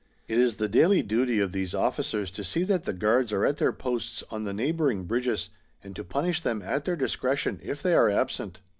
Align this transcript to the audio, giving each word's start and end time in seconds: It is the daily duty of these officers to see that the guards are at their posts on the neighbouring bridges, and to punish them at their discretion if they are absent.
It 0.27 0.39
is 0.39 0.55
the 0.55 0.67
daily 0.67 1.03
duty 1.03 1.39
of 1.39 1.51
these 1.51 1.75
officers 1.75 2.31
to 2.31 2.43
see 2.43 2.63
that 2.63 2.85
the 2.85 2.91
guards 2.91 3.31
are 3.31 3.45
at 3.45 3.57
their 3.57 3.71
posts 3.71 4.23
on 4.31 4.45
the 4.45 4.51
neighbouring 4.51 5.03
bridges, 5.03 5.51
and 5.83 5.95
to 5.95 6.03
punish 6.03 6.41
them 6.41 6.63
at 6.63 6.85
their 6.85 6.95
discretion 6.95 7.59
if 7.61 7.83
they 7.83 7.93
are 7.93 8.09
absent. 8.09 8.61